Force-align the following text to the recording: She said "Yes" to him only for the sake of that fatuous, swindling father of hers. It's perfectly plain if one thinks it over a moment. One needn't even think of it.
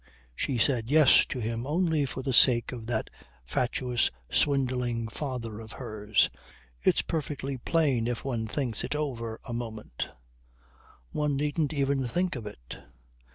She 0.35 0.57
said 0.57 0.89
"Yes" 0.89 1.27
to 1.27 1.37
him 1.39 1.67
only 1.67 2.07
for 2.07 2.23
the 2.23 2.33
sake 2.33 2.71
of 2.71 2.87
that 2.87 3.11
fatuous, 3.45 4.09
swindling 4.31 5.07
father 5.09 5.59
of 5.59 5.73
hers. 5.73 6.27
It's 6.81 7.03
perfectly 7.03 7.59
plain 7.59 8.07
if 8.07 8.25
one 8.25 8.47
thinks 8.47 8.83
it 8.83 8.95
over 8.95 9.39
a 9.45 9.53
moment. 9.53 10.09
One 11.11 11.35
needn't 11.37 11.71
even 11.71 12.07
think 12.07 12.35
of 12.35 12.47
it. 12.47 12.77